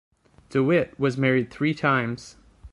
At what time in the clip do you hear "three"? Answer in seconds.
1.51-1.75